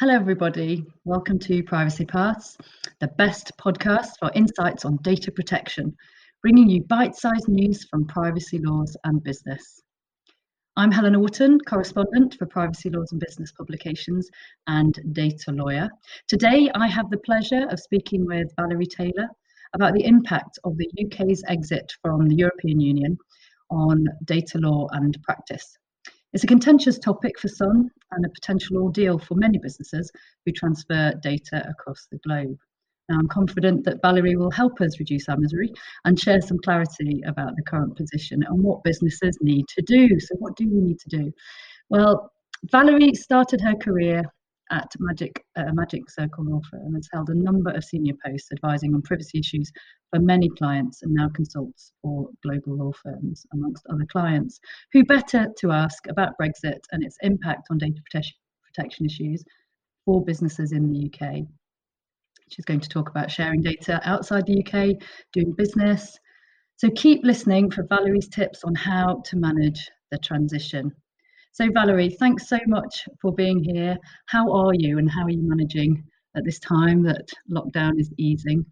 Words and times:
Hello, 0.00 0.14
everybody. 0.14 0.86
Welcome 1.04 1.40
to 1.40 1.60
Privacy 1.64 2.04
Paths, 2.04 2.56
the 3.00 3.08
best 3.18 3.50
podcast 3.58 4.10
for 4.20 4.30
insights 4.32 4.84
on 4.84 4.96
data 5.02 5.32
protection, 5.32 5.92
bringing 6.40 6.70
you 6.70 6.84
bite 6.84 7.16
sized 7.16 7.48
news 7.48 7.84
from 7.90 8.06
privacy 8.06 8.60
laws 8.60 8.96
and 9.02 9.20
business. 9.24 9.82
I'm 10.76 10.92
Helena 10.92 11.18
Wootton, 11.18 11.58
correspondent 11.62 12.36
for 12.38 12.46
Privacy 12.46 12.90
Laws 12.90 13.10
and 13.10 13.20
Business 13.20 13.50
Publications 13.50 14.30
and 14.68 14.96
data 15.10 15.50
lawyer. 15.50 15.88
Today, 16.28 16.70
I 16.76 16.86
have 16.86 17.10
the 17.10 17.18
pleasure 17.18 17.66
of 17.68 17.80
speaking 17.80 18.24
with 18.24 18.54
Valerie 18.54 18.86
Taylor 18.86 19.26
about 19.74 19.94
the 19.94 20.06
impact 20.06 20.60
of 20.62 20.76
the 20.76 20.88
UK's 21.04 21.42
exit 21.48 21.92
from 22.02 22.28
the 22.28 22.36
European 22.36 22.78
Union 22.78 23.18
on 23.68 24.06
data 24.26 24.58
law 24.58 24.86
and 24.92 25.20
practice. 25.24 25.76
It's 26.32 26.44
a 26.44 26.48
contentious 26.48 26.98
topic 26.98 27.38
for 27.38 27.48
some 27.48 27.90
and 28.12 28.24
a 28.24 28.28
potential 28.28 28.78
ordeal 28.78 29.18
for 29.18 29.34
many 29.34 29.58
businesses 29.58 30.10
who 30.44 30.52
transfer 30.52 31.12
data 31.22 31.66
across 31.68 32.06
the 32.10 32.18
globe. 32.18 32.58
Now, 33.08 33.18
I'm 33.18 33.28
confident 33.28 33.84
that 33.84 34.02
Valerie 34.02 34.36
will 34.36 34.50
help 34.50 34.80
us 34.82 34.98
reduce 34.98 35.28
our 35.30 35.38
misery 35.38 35.72
and 36.04 36.20
share 36.20 36.42
some 36.42 36.58
clarity 36.58 37.22
about 37.26 37.56
the 37.56 37.62
current 37.62 37.96
position 37.96 38.42
and 38.46 38.62
what 38.62 38.84
businesses 38.84 39.38
need 39.40 39.66
to 39.68 39.82
do. 39.82 40.20
So, 40.20 40.34
what 40.38 40.56
do 40.56 40.68
we 40.68 40.80
need 40.80 40.98
to 41.00 41.08
do? 41.08 41.32
Well, 41.88 42.30
Valerie 42.70 43.14
started 43.14 43.62
her 43.62 43.76
career 43.76 44.22
at 44.70 44.92
Magic 44.98 45.44
uh, 45.56 45.72
Magic 45.72 46.10
Circle 46.10 46.44
Law 46.44 46.60
Firm 46.70 46.94
has 46.94 47.08
held 47.12 47.30
a 47.30 47.34
number 47.34 47.70
of 47.70 47.84
senior 47.84 48.14
posts 48.24 48.50
advising 48.52 48.94
on 48.94 49.02
privacy 49.02 49.38
issues 49.38 49.70
for 50.10 50.20
many 50.20 50.48
clients 50.48 51.02
and 51.02 51.12
now 51.12 51.28
consults 51.28 51.92
for 52.02 52.28
global 52.42 52.76
law 52.76 52.92
firms, 53.02 53.46
amongst 53.52 53.86
other 53.90 54.06
clients. 54.10 54.58
Who 54.92 55.04
better 55.04 55.48
to 55.58 55.70
ask 55.70 56.06
about 56.08 56.34
Brexit 56.40 56.80
and 56.92 57.04
its 57.04 57.16
impact 57.22 57.68
on 57.70 57.78
data 57.78 58.00
protection, 58.04 58.36
protection 58.64 59.06
issues 59.06 59.44
for 60.04 60.24
businesses 60.24 60.72
in 60.72 60.90
the 60.90 61.10
UK? 61.10 61.44
She's 62.50 62.64
going 62.64 62.80
to 62.80 62.88
talk 62.88 63.10
about 63.10 63.30
sharing 63.30 63.60
data 63.60 64.00
outside 64.04 64.46
the 64.46 64.64
UK, 64.64 65.02
doing 65.32 65.52
business. 65.52 66.18
So 66.76 66.88
keep 66.90 67.24
listening 67.24 67.70
for 67.70 67.82
Valerie's 67.84 68.28
tips 68.28 68.64
on 68.64 68.74
how 68.74 69.22
to 69.26 69.36
manage 69.36 69.90
the 70.10 70.18
transition. 70.18 70.92
So, 71.52 71.68
Valerie, 71.72 72.10
thanks 72.10 72.48
so 72.48 72.58
much 72.66 73.08
for 73.20 73.32
being 73.32 73.62
here. 73.62 73.96
How 74.26 74.52
are 74.52 74.74
you 74.74 74.98
and 74.98 75.10
how 75.10 75.24
are 75.24 75.30
you 75.30 75.42
managing 75.42 76.04
at 76.36 76.44
this 76.44 76.58
time 76.60 77.02
that 77.02 77.28
lockdown 77.50 77.98
is 77.98 78.12
easing? 78.16 78.64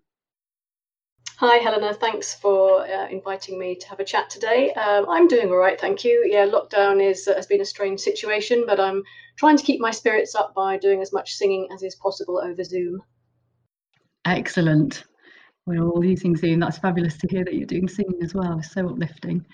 Hi, 1.39 1.57
Helena. 1.57 1.93
Thanks 1.93 2.33
for 2.33 2.87
uh, 2.87 3.09
inviting 3.09 3.59
me 3.59 3.75
to 3.75 3.89
have 3.89 4.01
a 4.01 4.05
chat 4.05 4.31
today. 4.31 4.73
Um, 4.73 5.05
I'm 5.07 5.29
doing 5.29 5.51
all 5.51 5.59
right, 5.59 5.79
thank 5.79 6.03
you. 6.03 6.27
Yeah, 6.27 6.47
lockdown 6.47 7.03
is 7.03 7.29
uh, 7.29 7.35
has 7.35 7.47
been 7.47 7.61
a 7.61 7.65
strange 7.67 8.01
situation, 8.01 8.65
but 8.67 8.81
I'm 8.81 9.03
trying 9.37 9.59
to 9.59 9.63
keep 9.63 9.79
my 9.79 9.91
spirits 9.91 10.35
up 10.35 10.55
by 10.55 10.79
doing 10.79 11.03
as 11.03 11.13
much 11.13 11.35
singing 11.35 11.69
as 11.75 11.83
is 11.83 11.95
possible 11.97 12.41
over 12.43 12.65
Zoom. 12.65 13.03
Excellent. 14.25 15.05
We're 15.67 15.85
all 15.85 16.03
using 16.03 16.37
Zoom. 16.37 16.61
That's 16.61 16.79
fabulous 16.79 17.19
to 17.19 17.29
hear 17.29 17.45
that 17.45 17.55
you're 17.55 17.67
doing 17.67 17.89
singing 17.89 18.23
as 18.23 18.33
well. 18.33 18.59
It's 18.59 18.73
so 18.73 18.89
uplifting. 18.89 19.45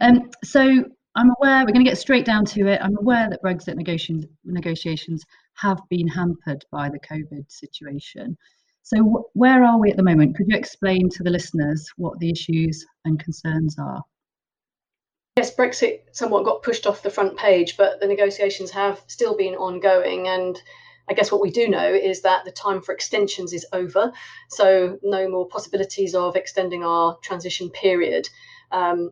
Um, 0.00 0.30
so 0.42 0.86
I'm 1.18 1.32
aware, 1.40 1.64
we're 1.64 1.72
going 1.72 1.84
to 1.84 1.90
get 1.90 1.98
straight 1.98 2.24
down 2.24 2.44
to 2.44 2.68
it. 2.68 2.80
I'm 2.80 2.96
aware 2.96 3.28
that 3.28 3.42
Brexit 3.42 3.74
negotiations, 3.74 4.26
negotiations 4.44 5.24
have 5.54 5.80
been 5.90 6.06
hampered 6.06 6.64
by 6.70 6.88
the 6.88 7.00
COVID 7.00 7.50
situation. 7.50 8.38
So, 8.84 9.02
wh- 9.02 9.36
where 9.36 9.64
are 9.64 9.80
we 9.80 9.90
at 9.90 9.96
the 9.96 10.04
moment? 10.04 10.36
Could 10.36 10.46
you 10.48 10.56
explain 10.56 11.08
to 11.10 11.24
the 11.24 11.30
listeners 11.30 11.90
what 11.96 12.20
the 12.20 12.30
issues 12.30 12.86
and 13.04 13.18
concerns 13.18 13.76
are? 13.80 14.00
Yes, 15.36 15.52
Brexit 15.56 16.02
somewhat 16.12 16.44
got 16.44 16.62
pushed 16.62 16.86
off 16.86 17.02
the 17.02 17.10
front 17.10 17.36
page, 17.36 17.76
but 17.76 17.98
the 18.00 18.06
negotiations 18.06 18.70
have 18.70 19.02
still 19.08 19.36
been 19.36 19.56
ongoing. 19.56 20.28
And 20.28 20.62
I 21.08 21.14
guess 21.14 21.32
what 21.32 21.42
we 21.42 21.50
do 21.50 21.66
know 21.66 21.92
is 21.92 22.22
that 22.22 22.44
the 22.44 22.52
time 22.52 22.80
for 22.80 22.94
extensions 22.94 23.52
is 23.52 23.66
over. 23.72 24.12
So, 24.50 25.00
no 25.02 25.28
more 25.28 25.48
possibilities 25.48 26.14
of 26.14 26.36
extending 26.36 26.84
our 26.84 27.18
transition 27.24 27.70
period. 27.70 28.28
Um, 28.70 29.10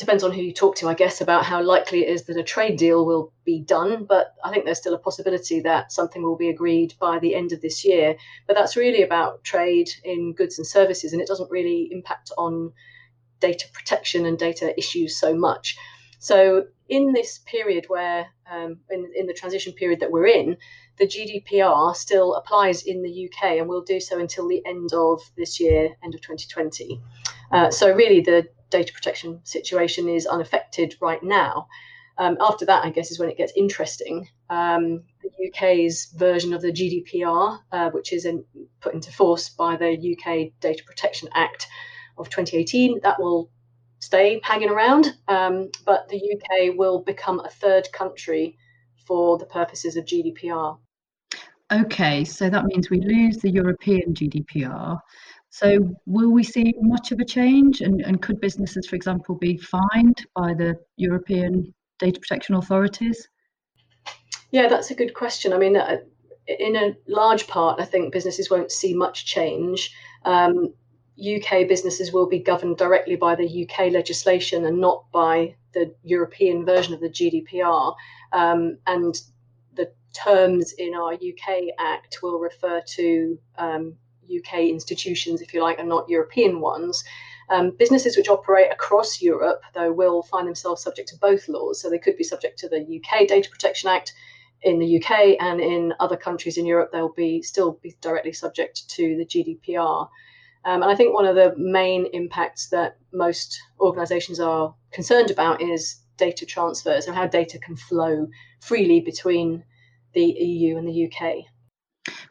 depends 0.00 0.24
on 0.24 0.32
who 0.32 0.40
you 0.40 0.52
talk 0.52 0.76
to, 0.76 0.88
I 0.88 0.94
guess, 0.94 1.20
about 1.20 1.44
how 1.44 1.62
likely 1.62 2.00
it 2.00 2.08
is 2.08 2.24
that 2.24 2.36
a 2.36 2.42
trade 2.42 2.78
deal 2.78 3.04
will 3.04 3.32
be 3.44 3.60
done. 3.60 4.04
But 4.04 4.34
I 4.42 4.50
think 4.50 4.64
there's 4.64 4.78
still 4.78 4.94
a 4.94 4.98
possibility 4.98 5.60
that 5.60 5.92
something 5.92 6.22
will 6.22 6.36
be 6.36 6.48
agreed 6.48 6.94
by 6.98 7.18
the 7.18 7.34
end 7.34 7.52
of 7.52 7.60
this 7.60 7.84
year. 7.84 8.16
But 8.46 8.56
that's 8.56 8.76
really 8.76 9.02
about 9.02 9.44
trade 9.44 9.90
in 10.02 10.32
goods 10.32 10.58
and 10.58 10.66
services, 10.66 11.12
and 11.12 11.20
it 11.20 11.28
doesn't 11.28 11.50
really 11.50 11.88
impact 11.92 12.32
on 12.38 12.72
data 13.40 13.66
protection 13.72 14.26
and 14.26 14.38
data 14.38 14.76
issues 14.76 15.18
so 15.18 15.34
much. 15.34 15.76
So, 16.18 16.64
in 16.88 17.12
this 17.12 17.38
period 17.38 17.86
where, 17.88 18.26
um, 18.50 18.80
in, 18.90 19.10
in 19.14 19.26
the 19.26 19.32
transition 19.32 19.72
period 19.72 20.00
that 20.00 20.10
we're 20.10 20.26
in, 20.26 20.56
the 20.98 21.06
GDPR 21.06 21.94
still 21.94 22.34
applies 22.34 22.82
in 22.82 23.02
the 23.02 23.28
UK 23.28 23.58
and 23.58 23.68
will 23.68 23.82
do 23.82 24.00
so 24.00 24.18
until 24.18 24.48
the 24.48 24.62
end 24.66 24.92
of 24.92 25.22
this 25.36 25.60
year, 25.60 25.96
end 26.02 26.14
of 26.14 26.20
2020. 26.20 27.00
Uh, 27.52 27.70
so, 27.70 27.92
really, 27.92 28.20
the 28.20 28.48
data 28.70 28.92
protection 28.92 29.40
situation 29.44 30.08
is 30.08 30.26
unaffected 30.26 30.96
right 31.00 31.22
now. 31.22 31.68
Um, 32.18 32.36
after 32.40 32.66
that, 32.66 32.84
I 32.84 32.90
guess, 32.90 33.10
is 33.10 33.18
when 33.18 33.30
it 33.30 33.38
gets 33.38 33.52
interesting. 33.56 34.28
Um, 34.50 35.04
the 35.22 35.48
UK's 35.48 36.12
version 36.16 36.52
of 36.52 36.60
the 36.60 36.72
GDPR, 36.72 37.58
uh, 37.72 37.90
which 37.90 38.12
is 38.12 38.26
in, 38.26 38.44
put 38.80 38.94
into 38.94 39.12
force 39.12 39.48
by 39.48 39.76
the 39.76 39.92
UK 39.92 40.52
Data 40.60 40.82
Protection 40.84 41.28
Act 41.34 41.66
of 42.18 42.28
2018, 42.28 43.00
that 43.02 43.18
will 43.18 43.50
stay 44.00 44.40
hanging 44.42 44.70
around, 44.70 45.14
um, 45.28 45.70
but 45.86 46.08
the 46.08 46.16
UK 46.16 46.76
will 46.76 47.00
become 47.00 47.40
a 47.40 47.48
third 47.48 47.90
country 47.92 48.56
for 49.06 49.38
the 49.38 49.46
purposes 49.46 49.96
of 49.96 50.04
GDPR. 50.04 50.78
Okay, 51.72 52.24
so 52.24 52.50
that 52.50 52.64
means 52.64 52.90
we 52.90 53.00
lose 53.00 53.38
the 53.38 53.50
European 53.50 54.12
GDPR, 54.12 54.98
so 55.50 55.94
will 56.06 56.30
we 56.30 56.44
see 56.44 56.74
much 56.80 57.10
of 57.10 57.18
a 57.18 57.24
change 57.24 57.80
and, 57.80 58.00
and 58.00 58.22
could 58.22 58.40
businesses, 58.40 58.86
for 58.86 58.94
example, 58.94 59.34
be 59.34 59.56
fined 59.56 60.24
by 60.34 60.54
the 60.54 60.78
European 60.96 61.74
data 61.98 62.20
protection 62.20 62.54
authorities? 62.54 63.28
Yeah, 64.52 64.68
that's 64.68 64.90
a 64.90 64.94
good 64.94 65.12
question. 65.12 65.52
I 65.52 65.58
mean, 65.58 65.76
uh, 65.76 65.98
in 66.46 66.76
a 66.76 66.96
large 67.08 67.48
part, 67.48 67.80
I 67.80 67.84
think 67.84 68.12
businesses 68.12 68.48
won't 68.48 68.70
see 68.70 68.94
much 68.94 69.26
change. 69.26 69.92
Um, 70.24 70.72
UK 71.18 71.68
businesses 71.68 72.12
will 72.12 72.28
be 72.28 72.38
governed 72.38 72.78
directly 72.78 73.16
by 73.16 73.34
the 73.34 73.68
UK 73.68 73.92
legislation 73.92 74.64
and 74.64 74.80
not 74.80 75.04
by 75.12 75.56
the 75.74 75.94
European 76.04 76.64
version 76.64 76.94
of 76.94 77.00
the 77.00 77.10
GDPR. 77.10 77.94
Um, 78.32 78.78
and 78.86 79.20
the 79.74 79.92
terms 80.12 80.72
in 80.78 80.94
our 80.94 81.12
UK 81.12 81.74
Act 81.78 82.22
will 82.22 82.38
refer 82.38 82.80
to 82.94 83.38
um, 83.58 83.96
UK 84.38 84.60
institutions, 84.60 85.40
if 85.40 85.52
you 85.52 85.62
like, 85.62 85.78
and 85.78 85.88
not 85.88 86.08
European 86.08 86.60
ones. 86.60 87.04
Um, 87.48 87.72
businesses 87.76 88.16
which 88.16 88.28
operate 88.28 88.70
across 88.70 89.20
Europe, 89.20 89.62
though, 89.74 89.92
will 89.92 90.22
find 90.22 90.46
themselves 90.46 90.82
subject 90.82 91.08
to 91.08 91.18
both 91.18 91.48
laws. 91.48 91.80
So 91.80 91.90
they 91.90 91.98
could 91.98 92.16
be 92.16 92.24
subject 92.24 92.58
to 92.60 92.68
the 92.68 92.80
UK 92.80 93.26
Data 93.26 93.50
Protection 93.50 93.90
Act 93.90 94.12
in 94.62 94.78
the 94.78 95.02
UK, 95.02 95.36
and 95.40 95.60
in 95.60 95.94
other 96.00 96.16
countries 96.16 96.58
in 96.58 96.66
Europe, 96.66 96.90
they'll 96.92 97.12
be 97.14 97.42
still 97.42 97.78
be 97.82 97.96
directly 98.00 98.32
subject 98.32 98.88
to 98.90 99.16
the 99.16 99.24
GDPR. 99.24 100.08
Um, 100.64 100.82
and 100.82 100.90
I 100.90 100.94
think 100.94 101.14
one 101.14 101.24
of 101.24 101.34
the 101.34 101.54
main 101.56 102.06
impacts 102.12 102.68
that 102.68 102.98
most 103.12 103.60
organisations 103.80 104.38
are 104.38 104.74
concerned 104.92 105.30
about 105.30 105.62
is 105.62 106.00
data 106.18 106.44
transfers 106.44 107.06
and 107.06 107.16
how 107.16 107.26
data 107.26 107.58
can 107.58 107.76
flow 107.76 108.28
freely 108.60 109.00
between 109.00 109.64
the 110.12 110.24
EU 110.24 110.76
and 110.76 110.86
the 110.86 111.06
UK. 111.06 111.46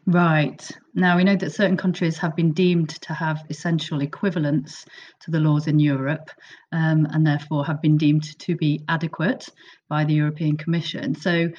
Right. 0.06 0.68
Now, 0.96 1.18
we 1.18 1.24
know 1.24 1.35
that 1.35 1.52
certain 1.52 1.78
countries 1.78 2.18
have 2.18 2.35
been 2.35 2.52
deemed 2.52 2.90
to 3.02 3.13
have 3.13 3.46
essential 3.50 4.02
equivalents 4.02 4.85
to 5.22 5.31
the 5.31 5.40
laws 5.40 5.68
in 5.68 5.80
Europe 5.80 6.30
um, 6.72 7.07
and 7.12 7.25
therefore 7.25 7.66
have 7.66 7.81
been 7.81 7.97
deemed 7.97 8.38
to 8.40 8.56
be 8.56 8.84
adequate 8.90 9.47
by 9.88 10.03
the 10.06 10.16
European 10.16 10.57
Commission. 10.57 11.13
So 11.13 11.50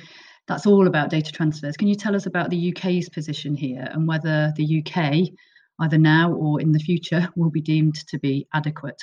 that's 0.48 0.66
all 0.66 0.88
about 0.88 1.10
data 1.10 1.30
transfers. 1.30 1.76
Can 1.76 1.86
you 1.86 1.94
tell 1.94 2.16
us 2.16 2.26
about 2.26 2.50
the 2.50 2.74
UK's 2.74 3.08
position 3.08 3.54
here 3.54 3.88
and 3.92 4.08
whether 4.08 4.52
the 4.56 4.82
UK, 4.84 5.30
either 5.78 5.98
now 5.98 6.32
or 6.32 6.60
in 6.60 6.72
the 6.72 6.80
future, 6.80 7.28
will 7.36 7.50
be 7.50 7.60
deemed 7.60 7.94
to 8.08 8.18
be 8.18 8.48
adequate? 8.52 9.00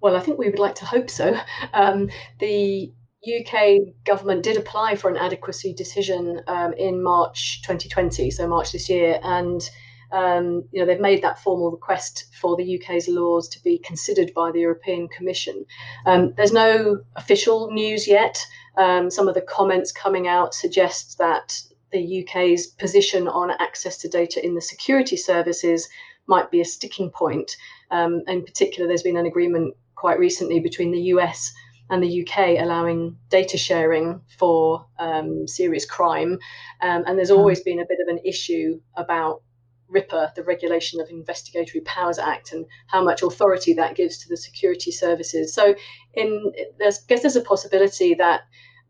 Well, 0.00 0.16
I 0.16 0.20
think 0.20 0.38
we 0.38 0.48
would 0.48 0.60
like 0.60 0.76
to 0.76 0.84
hope 0.84 1.10
so. 1.10 1.36
Um, 1.72 2.10
the 2.38 2.92
UK 3.26 3.94
government 4.04 4.42
did 4.42 4.56
apply 4.56 4.96
for 4.96 5.10
an 5.10 5.16
adequacy 5.16 5.72
decision 5.74 6.40
um, 6.46 6.72
in 6.74 7.02
March 7.02 7.62
2020, 7.62 8.30
so 8.30 8.46
March 8.46 8.72
this 8.72 8.88
year, 8.88 9.18
and 9.22 9.68
um, 10.12 10.64
you 10.70 10.80
know 10.80 10.86
they've 10.86 11.00
made 11.00 11.22
that 11.22 11.42
formal 11.42 11.70
request 11.70 12.26
for 12.40 12.56
the 12.56 12.78
UK's 12.78 13.08
laws 13.08 13.48
to 13.48 13.62
be 13.62 13.78
considered 13.78 14.32
by 14.34 14.52
the 14.52 14.60
European 14.60 15.08
Commission. 15.08 15.64
Um, 16.04 16.32
there's 16.36 16.52
no 16.52 17.02
official 17.16 17.70
news 17.70 18.06
yet. 18.06 18.38
Um, 18.76 19.10
some 19.10 19.28
of 19.28 19.34
the 19.34 19.40
comments 19.40 19.90
coming 19.90 20.28
out 20.28 20.54
suggest 20.54 21.18
that 21.18 21.60
the 21.92 22.24
UK's 22.24 22.66
position 22.66 23.26
on 23.26 23.50
access 23.58 23.96
to 23.98 24.08
data 24.08 24.44
in 24.44 24.54
the 24.54 24.60
security 24.60 25.16
services 25.16 25.88
might 26.26 26.50
be 26.50 26.60
a 26.60 26.64
sticking 26.64 27.10
point. 27.10 27.56
Um, 27.90 28.22
in 28.26 28.44
particular, 28.44 28.86
there's 28.86 29.02
been 29.02 29.16
an 29.16 29.26
agreement 29.26 29.74
quite 29.94 30.18
recently 30.18 30.60
between 30.60 30.92
the 30.92 31.00
US 31.14 31.52
and 31.90 32.02
the 32.02 32.22
UK 32.22 32.60
allowing 32.60 33.16
data 33.28 33.56
sharing 33.56 34.20
for 34.38 34.86
um, 34.98 35.46
serious 35.46 35.84
crime. 35.84 36.38
Um, 36.80 37.04
and 37.06 37.16
there's 37.16 37.30
hmm. 37.30 37.36
always 37.36 37.60
been 37.60 37.80
a 37.80 37.86
bit 37.86 37.98
of 38.00 38.08
an 38.08 38.20
issue 38.24 38.80
about 38.96 39.42
RIPA, 39.90 40.34
the 40.34 40.42
Regulation 40.42 41.00
of 41.00 41.08
Investigatory 41.10 41.80
Powers 41.82 42.18
Act, 42.18 42.52
and 42.52 42.66
how 42.88 43.04
much 43.04 43.22
authority 43.22 43.72
that 43.74 43.94
gives 43.94 44.18
to 44.18 44.28
the 44.28 44.36
security 44.36 44.90
services. 44.90 45.54
So, 45.54 45.74
in 46.14 46.52
there's, 46.78 46.98
I 46.98 47.02
guess 47.06 47.22
there's 47.22 47.36
a 47.36 47.40
possibility 47.40 48.14
that 48.14 48.42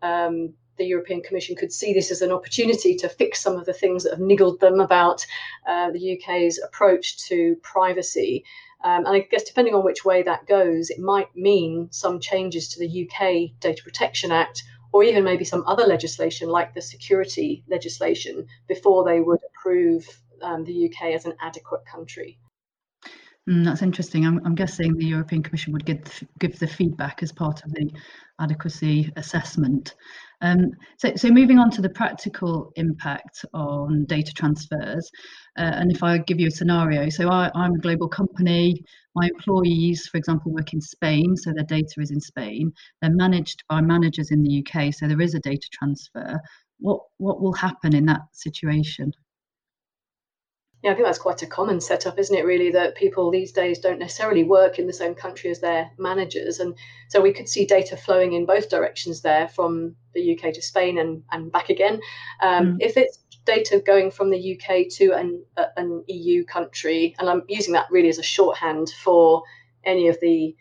um, 0.03 0.55
the 0.79 0.87
European 0.87 1.23
Commission 1.23 1.57
could 1.57 1.73
see 1.73 1.93
this 1.93 2.11
as 2.11 2.23
an 2.23 2.33
opportunity 2.33 2.95
to 2.97 3.09
fix 3.09 3.41
some 3.41 3.57
of 3.57 3.67
the 3.67 3.73
things 3.73 4.05
that 4.05 4.11
have 4.11 4.21
niggled 4.21 4.61
them 4.61 4.81
about 4.81 5.25
uh, 5.67 5.91
the 5.91 6.19
UK's 6.19 6.59
approach 6.63 7.19
to 7.29 7.57
privacy. 7.63 8.45
Um, 8.87 9.05
and 9.05 9.17
I 9.17 9.19
guess 9.19 9.43
depending 9.43 9.75
on 9.75 9.85
which 9.85 10.05
way 10.05 10.23
that 10.23 10.47
goes, 10.47 10.91
it 10.91 11.01
might 11.01 11.35
mean 11.35 11.89
some 11.91 12.21
changes 12.21 12.69
to 12.69 12.79
the 12.79 12.87
UK 13.03 13.59
Data 13.59 13.83
Protection 13.83 14.31
Act 14.31 14.63
or 14.93 15.03
even 15.03 15.25
maybe 15.25 15.45
some 15.45 15.65
other 15.67 15.85
legislation 15.85 16.49
like 16.49 16.73
the 16.73 16.81
security 16.81 17.65
legislation 17.67 18.47
before 18.69 19.05
they 19.05 19.21
would 19.21 19.41
approve 19.51 20.07
um, 20.41 20.63
the 20.63 20.89
UK 20.89 21.15
as 21.15 21.25
an 21.25 21.35
adequate 21.41 21.85
country. 21.85 22.39
Mm, 23.49 23.65
that's 23.65 23.83
interesting. 23.83 24.27
I'm, 24.27 24.41
I'm, 24.45 24.57
guessing 24.57 24.95
the 24.95 25.07
European 25.07 25.41
Commission 25.41 25.73
would 25.73 25.85
give 25.85 26.01
give 26.41 26.59
the 26.59 26.67
feedback 26.67 27.23
as 27.23 27.31
part 27.31 27.65
of 27.65 27.73
the 27.73 27.89
adequacy 28.41 29.13
assessment. 29.15 29.95
Um, 30.41 30.73
so, 30.99 31.15
so 31.15 31.31
moving 31.31 31.59
on 31.61 31.71
to 31.71 31.81
the 31.81 31.89
practical 31.89 32.73
impact 32.75 33.45
on 33.55 34.05
data 34.07 34.33
transfers, 34.35 35.11
uh, 35.57 35.63
and 35.75 35.93
if 35.93 36.03
I 36.03 36.19
give 36.19 36.41
you 36.41 36.49
a 36.49 36.51
scenario, 36.51 37.09
so 37.09 37.31
I, 37.31 37.51
I'm 37.55 37.75
a 37.75 37.79
global 37.79 38.09
company. 38.09 38.85
My 39.15 39.29
employees, 39.29 40.09
for 40.09 40.19
example, 40.19 40.53
work 40.53 40.73
in 40.73 40.81
Spain, 40.81 41.37
so 41.37 41.53
their 41.53 41.65
data 41.65 42.01
is 42.01 42.11
in 42.11 42.21
Spain. 42.21 42.73
They're 43.01 43.15
managed 43.15 43.63
by 43.69 43.81
managers 43.81 44.33
in 44.33 44.43
the 44.43 44.65
UK, 44.67 44.93
so 44.93 45.07
there 45.07 45.21
is 45.21 45.35
a 45.35 45.41
data 45.41 45.69
transfer. 45.73 46.41
What 46.81 47.01
what 47.19 47.41
will 47.41 47.55
happen 47.55 47.95
in 47.95 48.07
that 48.07 48.23
situation? 48.33 49.13
Yeah, 50.87 50.93
I 50.93 50.95
think 50.95 51.09
that's 51.09 51.19
quite 51.19 51.43
a 51.43 51.49
common 51.49 51.81
setup, 51.81 52.17
isn't 52.17 52.37
it? 52.37 52.47
Really, 52.47 52.71
that 52.71 52.95
people 52.95 53.33
these 53.33 53.51
days 53.51 53.81
don't 53.81 53.99
necessarily 53.99 54.45
work 54.45 54.79
in 54.79 54.87
the 54.87 54.93
same 54.93 55.17
country 55.17 55.51
as 55.51 55.59
their 55.59 55.91
managers, 55.99 56.61
and 56.61 56.77
so 57.09 57.21
we 57.21 57.33
could 57.33 57.49
see 57.49 57.67
data 57.67 57.97
flowing 57.97 58.35
in 58.35 58.47
both 58.47 58.71
directions 58.71 59.23
there, 59.23 59.49
from 59.49 59.97
the 60.15 60.39
UK 60.39 60.55
to 60.55 60.63
Spain 60.63 60.97
and 60.99 61.25
and 61.33 61.51
back 61.51 61.71
again. 61.71 62.01
Um, 62.41 62.67
mm. 62.67 62.77
If 62.79 62.97
it's 62.97 63.19
data 63.45 63.83
going 63.85 64.13
from 64.13 64.31
the 64.31 64.39
UK 64.39 64.89
to 64.99 65.11
an 65.11 65.43
uh, 65.57 65.65
an 65.77 66.05
EU 66.07 66.45
country, 66.45 67.17
and 67.19 67.29
I'm 67.29 67.43
using 67.49 67.75
that 67.75 67.91
really 67.91 68.09
as 68.09 68.19
a 68.19 68.23
shorthand 68.23 68.91
for 69.03 69.43
any 69.83 70.07
of 70.07 70.21
the 70.21 70.55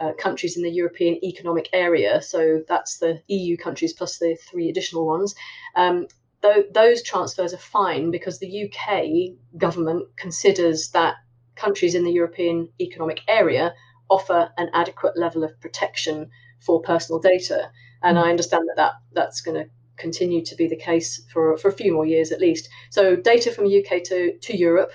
uh, 0.00 0.14
countries 0.14 0.56
in 0.56 0.64
the 0.64 0.72
European 0.72 1.24
Economic 1.24 1.68
Area, 1.72 2.20
so 2.22 2.64
that's 2.66 2.98
the 2.98 3.22
EU 3.28 3.56
countries 3.56 3.92
plus 3.92 4.18
the 4.18 4.36
three 4.50 4.68
additional 4.68 5.06
ones. 5.06 5.36
Um, 5.76 6.08
those 6.42 7.02
transfers 7.02 7.52
are 7.52 7.58
fine 7.58 8.10
because 8.10 8.38
the 8.38 8.64
UK 8.64 9.58
government 9.58 10.06
considers 10.16 10.88
that 10.90 11.16
countries 11.56 11.94
in 11.94 12.04
the 12.04 12.12
European 12.12 12.68
Economic 12.80 13.20
Area 13.28 13.74
offer 14.08 14.50
an 14.56 14.70
adequate 14.72 15.16
level 15.16 15.44
of 15.44 15.60
protection 15.60 16.30
for 16.60 16.80
personal 16.80 17.20
data. 17.20 17.70
And 18.02 18.18
I 18.18 18.30
understand 18.30 18.68
that, 18.68 18.76
that 18.76 18.92
that's 19.12 19.40
going 19.40 19.62
to 19.62 19.70
continue 19.96 20.42
to 20.44 20.56
be 20.56 20.66
the 20.66 20.76
case 20.76 21.22
for, 21.32 21.56
for 21.58 21.68
a 21.68 21.72
few 21.72 21.92
more 21.92 22.06
years 22.06 22.32
at 22.32 22.40
least. 22.40 22.68
So 22.90 23.16
data 23.16 23.52
from 23.52 23.66
UK 23.66 24.02
to, 24.04 24.38
to 24.38 24.56
Europe 24.56 24.92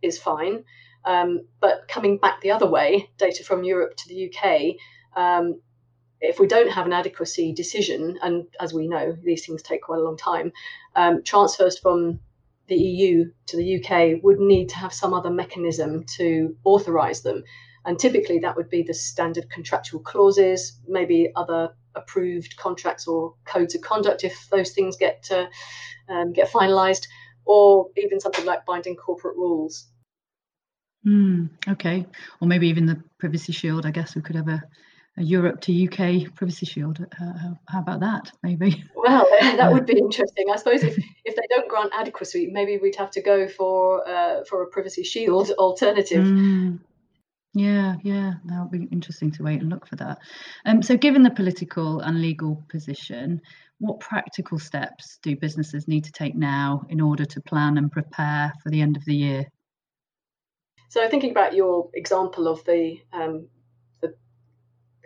is 0.00 0.18
fine. 0.18 0.64
Um, 1.04 1.46
but 1.60 1.86
coming 1.88 2.18
back 2.18 2.40
the 2.40 2.52
other 2.52 2.66
way, 2.66 3.10
data 3.18 3.44
from 3.44 3.64
Europe 3.64 3.96
to 3.96 4.08
the 4.08 4.30
UK, 4.30 4.76
um, 5.16 5.60
if 6.24 6.38
we 6.38 6.46
don't 6.46 6.70
have 6.70 6.86
an 6.86 6.92
adequacy 6.92 7.52
decision, 7.52 8.18
and 8.22 8.46
as 8.60 8.72
we 8.72 8.88
know, 8.88 9.16
these 9.22 9.44
things 9.46 9.62
take 9.62 9.82
quite 9.82 9.98
a 9.98 10.02
long 10.02 10.16
time, 10.16 10.52
um, 10.96 11.22
transfers 11.22 11.78
from 11.78 12.20
the 12.66 12.76
EU 12.76 13.30
to 13.46 13.56
the 13.56 13.76
UK 13.76 14.22
would 14.22 14.38
need 14.38 14.70
to 14.70 14.76
have 14.76 14.92
some 14.92 15.12
other 15.12 15.30
mechanism 15.30 16.04
to 16.16 16.56
authorise 16.64 17.22
them. 17.22 17.44
And 17.84 17.98
typically, 17.98 18.38
that 18.38 18.56
would 18.56 18.70
be 18.70 18.82
the 18.82 18.94
standard 18.94 19.50
contractual 19.50 20.00
clauses, 20.00 20.80
maybe 20.88 21.30
other 21.36 21.74
approved 21.94 22.56
contracts 22.56 23.06
or 23.06 23.34
codes 23.44 23.74
of 23.74 23.82
conduct 23.82 24.24
if 24.24 24.48
those 24.50 24.70
things 24.70 24.96
get 24.96 25.28
uh, 25.30 25.46
um, 26.08 26.32
get 26.32 26.50
finalised, 26.50 27.06
or 27.44 27.88
even 27.96 28.20
something 28.20 28.46
like 28.46 28.64
binding 28.64 28.96
corporate 28.96 29.36
rules. 29.36 29.86
Mm, 31.06 31.50
okay, 31.68 32.06
or 32.40 32.48
maybe 32.48 32.68
even 32.68 32.86
the 32.86 33.02
privacy 33.18 33.52
shield. 33.52 33.84
I 33.84 33.90
guess 33.90 34.14
we 34.14 34.22
could 34.22 34.36
have 34.36 34.48
a 34.48 34.54
a 34.54 34.93
Europe 35.16 35.60
to 35.62 35.84
UK 35.84 36.34
privacy 36.34 36.66
shield. 36.66 37.04
Uh, 37.20 37.54
how 37.68 37.80
about 37.80 38.00
that, 38.00 38.32
maybe? 38.42 38.84
Well, 38.96 39.26
that 39.40 39.70
would 39.70 39.84
be 39.84 39.98
interesting. 39.98 40.46
I 40.50 40.56
suppose 40.56 40.82
if, 40.82 40.96
if 41.26 41.36
they 41.36 41.42
don't 41.50 41.68
grant 41.68 41.92
adequacy, 41.94 42.48
maybe 42.50 42.78
we'd 42.78 42.96
have 42.96 43.10
to 43.12 43.22
go 43.22 43.46
for 43.46 44.08
uh, 44.08 44.44
for 44.44 44.62
a 44.62 44.66
privacy 44.66 45.02
shield 45.02 45.50
alternative. 45.58 46.24
Mm. 46.24 46.80
Yeah, 47.52 47.96
yeah, 48.02 48.34
that 48.46 48.60
would 48.60 48.70
be 48.70 48.88
interesting 48.90 49.30
to 49.32 49.44
wait 49.44 49.60
and 49.60 49.70
look 49.70 49.86
for 49.86 49.96
that. 49.96 50.18
Um, 50.64 50.82
so, 50.82 50.96
given 50.96 51.22
the 51.22 51.30
political 51.30 52.00
and 52.00 52.20
legal 52.20 52.64
position, 52.68 53.40
what 53.78 54.00
practical 54.00 54.58
steps 54.58 55.18
do 55.22 55.36
businesses 55.36 55.86
need 55.86 56.04
to 56.04 56.12
take 56.12 56.34
now 56.34 56.84
in 56.88 57.00
order 57.00 57.24
to 57.26 57.40
plan 57.42 57.78
and 57.78 57.92
prepare 57.92 58.52
for 58.62 58.70
the 58.70 58.80
end 58.80 58.96
of 58.96 59.04
the 59.04 59.14
year? 59.14 59.44
So, 60.88 61.08
thinking 61.08 61.30
about 61.30 61.54
your 61.54 61.90
example 61.94 62.48
of 62.48 62.64
the 62.64 62.98
um, 63.12 63.48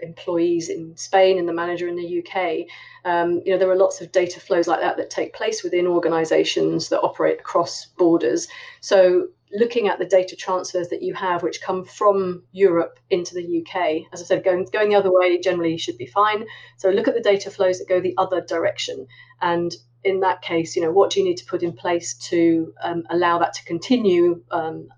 employees 0.03 0.69
in 0.69 0.97
Spain 0.97 1.39
and 1.39 1.49
the 1.49 1.53
manager 1.53 1.89
in 1.89 1.97
the 1.97 2.19
UK. 2.23 2.67
Um, 3.05 3.43
you 3.45 3.53
know, 3.53 3.59
there 3.59 3.71
are 3.71 3.77
lots 3.77 4.01
of 4.01 4.13
data 4.13 4.41
flows 4.41 4.67
like 4.67 4.81
that 4.81 4.97
that 4.97 5.11
take 5.11 5.35
place 5.35 5.63
within 5.63 5.87
organisations 5.87 6.89
that 6.89 7.01
operate 7.01 7.41
across 7.41 7.87
borders. 7.97 8.49
So 8.81 9.29
looking 9.53 9.89
at 9.89 9.99
the 9.99 10.05
data 10.05 10.37
transfers 10.37 10.89
that 10.89 11.03
you 11.03 11.15
have, 11.15 11.43
which 11.43 11.63
come 11.63 11.85
from 11.85 12.43
Europe 12.53 12.99
into 13.11 13.35
the 13.35 13.61
UK, 13.61 14.03
as 14.13 14.21
I 14.21 14.25
said, 14.25 14.45
going 14.45 14.67
going 14.73 14.91
the 14.91 14.97
other 14.97 15.13
way 15.13 15.39
generally 15.41 15.79
should 15.79 15.99
be 15.99 16.07
fine. 16.07 16.45
So 16.77 16.91
look 16.91 17.09
at 17.09 17.15
the 17.15 17.21
data 17.21 17.51
flows 17.51 17.79
that 17.79 17.89
go 17.89 18.01
the 18.01 18.15
other 18.19 18.41
direction, 18.41 19.07
and 19.41 19.75
in 20.05 20.21
that 20.21 20.43
case, 20.43 20.77
you 20.77 20.83
know, 20.83 20.93
what 20.93 21.11
do 21.11 21.21
you 21.21 21.27
need 21.27 21.39
to 21.39 21.45
put 21.47 21.63
in 21.63 21.73
place 21.73 22.15
to 22.15 22.73
um, 22.83 23.05
allow 23.11 23.39
that 23.39 23.53
to 23.55 23.65
continue 23.65 24.43
um, 24.51 24.89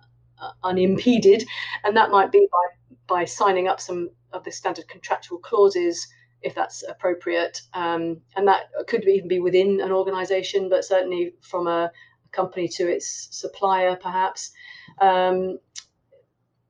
uh, 0.41 0.51
unimpeded? 0.63 1.45
And 1.85 1.97
that 1.97 2.11
might 2.11 2.31
be 2.31 2.47
by 2.51 2.80
by 3.11 3.27
signing 3.27 3.69
up 3.69 3.81
some 3.81 4.09
of 4.33 4.45
the 4.45 4.53
standard 4.53 4.89
contractual 4.89 5.39
clauses 5.39 6.07
if 6.43 6.55
that's 6.55 6.83
appropriate. 6.89 7.61
Um, 7.75 8.23
and 8.35 8.49
that 8.49 8.71
could 8.87 9.07
even 9.07 9.29
be 9.29 9.41
within 9.41 9.81
an 9.83 9.93
organization, 9.93 10.71
but 10.71 10.87
certainly 10.87 11.35
from 11.43 11.67
a, 11.67 11.91
company 12.33 12.69
to 12.69 12.89
its 12.89 13.29
supplier, 13.31 13.97
perhaps. 13.97 14.53
Um, 15.01 15.59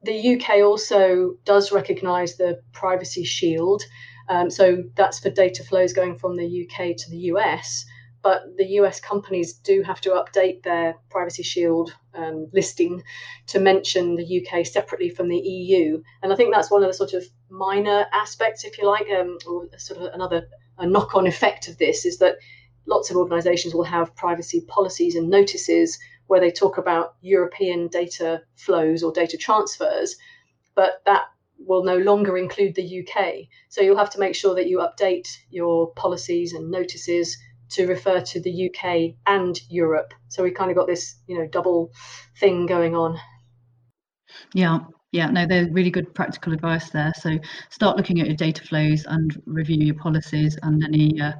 the 0.02 0.36
UK 0.36 0.62
also 0.62 1.34
does 1.44 1.72
recognize 1.72 2.36
the 2.36 2.60
privacy 2.72 3.24
shield. 3.24 3.82
Um, 4.28 4.50
so 4.50 4.84
that's 4.96 5.18
for 5.18 5.30
data 5.30 5.62
flows 5.64 5.92
going 5.92 6.18
from 6.18 6.36
the 6.36 6.66
UK 6.66 6.96
to 6.96 7.10
the 7.10 7.18
US 7.34 7.84
but 8.22 8.56
the 8.56 8.66
US 8.80 9.00
companies 9.00 9.54
do 9.54 9.82
have 9.82 10.00
to 10.02 10.10
update 10.10 10.62
their 10.62 10.96
Privacy 11.10 11.42
Shield 11.42 11.94
um, 12.14 12.48
listing 12.52 13.02
to 13.48 13.60
mention 13.60 14.16
the 14.16 14.46
UK 14.46 14.66
separately 14.66 15.08
from 15.10 15.28
the 15.28 15.38
EU. 15.38 16.02
And 16.22 16.32
I 16.32 16.36
think 16.36 16.52
that's 16.52 16.70
one 16.70 16.82
of 16.82 16.88
the 16.88 16.94
sort 16.94 17.14
of 17.14 17.24
minor 17.48 18.06
aspects, 18.12 18.64
if 18.64 18.78
you 18.78 18.86
like, 18.86 19.06
um, 19.10 19.38
or 19.46 19.68
sort 19.78 20.00
of 20.00 20.14
another 20.14 20.48
knock 20.80 21.14
on 21.14 21.26
effect 21.26 21.68
of 21.68 21.78
this 21.78 22.04
is 22.04 22.18
that 22.18 22.36
lots 22.86 23.10
of 23.10 23.16
organizations 23.16 23.74
will 23.74 23.84
have 23.84 24.14
privacy 24.16 24.62
policies 24.68 25.14
and 25.14 25.28
notices 25.28 25.98
where 26.26 26.40
they 26.40 26.50
talk 26.50 26.78
about 26.78 27.14
European 27.22 27.88
data 27.88 28.42
flows 28.56 29.02
or 29.02 29.12
data 29.12 29.36
transfers, 29.36 30.16
but 30.74 31.02
that 31.04 31.24
will 31.58 31.84
no 31.84 31.98
longer 31.98 32.38
include 32.38 32.74
the 32.74 33.00
UK. 33.00 33.48
So 33.68 33.82
you'll 33.82 33.98
have 33.98 34.10
to 34.10 34.20
make 34.20 34.34
sure 34.34 34.54
that 34.54 34.68
you 34.68 34.78
update 34.78 35.28
your 35.50 35.92
policies 35.94 36.52
and 36.52 36.70
notices 36.70 37.36
to 37.70 37.86
refer 37.86 38.20
to 38.20 38.40
the 38.40 38.70
UK 38.70 39.14
and 39.26 39.60
Europe. 39.68 40.12
So 40.28 40.42
we 40.42 40.50
kind 40.50 40.70
of 40.70 40.76
got 40.76 40.86
this, 40.86 41.16
you 41.26 41.38
know, 41.38 41.46
double 41.46 41.92
thing 42.38 42.66
going 42.66 42.94
on. 42.94 43.18
Yeah, 44.54 44.80
yeah, 45.12 45.26
no, 45.26 45.46
they're 45.46 45.68
really 45.70 45.90
good 45.90 46.14
practical 46.14 46.52
advice 46.52 46.90
there. 46.90 47.12
So 47.16 47.38
start 47.70 47.96
looking 47.96 48.20
at 48.20 48.26
your 48.26 48.36
data 48.36 48.62
flows 48.62 49.04
and 49.06 49.40
review 49.46 49.84
your 49.84 49.96
policies 49.96 50.56
and 50.62 50.84
any 50.84 51.20
uh, 51.20 51.32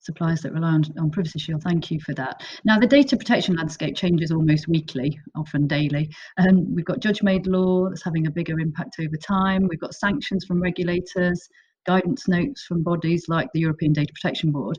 suppliers 0.00 0.40
that 0.42 0.52
rely 0.52 0.68
on, 0.68 0.84
on 0.98 1.10
Privacy 1.10 1.38
Shield. 1.38 1.62
Thank 1.62 1.90
you 1.90 1.98
for 2.00 2.14
that. 2.14 2.42
Now, 2.64 2.78
the 2.78 2.86
data 2.86 3.16
protection 3.16 3.56
landscape 3.56 3.96
changes 3.96 4.30
almost 4.30 4.68
weekly, 4.68 5.18
often 5.34 5.66
daily. 5.66 6.10
And 6.36 6.58
um, 6.58 6.74
we've 6.74 6.84
got 6.84 7.00
judge 7.00 7.22
made 7.22 7.46
law 7.46 7.88
that's 7.88 8.04
having 8.04 8.26
a 8.26 8.30
bigger 8.30 8.60
impact 8.60 8.96
over 9.00 9.16
time. 9.16 9.66
We've 9.68 9.80
got 9.80 9.94
sanctions 9.94 10.44
from 10.44 10.62
regulators, 10.62 11.48
guidance 11.86 12.28
notes 12.28 12.64
from 12.64 12.82
bodies 12.82 13.26
like 13.28 13.48
the 13.52 13.60
European 13.60 13.92
Data 13.92 14.12
Protection 14.12 14.50
Board. 14.50 14.78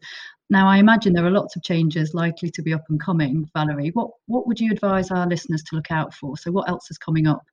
Now, 0.49 0.67
I 0.67 0.77
imagine 0.77 1.13
there 1.13 1.25
are 1.25 1.31
lots 1.31 1.55
of 1.55 1.63
changes 1.63 2.13
likely 2.13 2.49
to 2.51 2.61
be 2.61 2.73
up 2.73 2.85
and 2.89 2.99
coming. 2.99 3.49
Valerie, 3.53 3.89
what, 3.89 4.11
what 4.27 4.47
would 4.47 4.59
you 4.59 4.71
advise 4.71 5.11
our 5.11 5.27
listeners 5.27 5.63
to 5.63 5.75
look 5.75 5.91
out 5.91 6.13
for? 6.13 6.37
So, 6.37 6.51
what 6.51 6.69
else 6.69 6.89
is 6.89 6.97
coming 6.97 7.27
up 7.27 7.43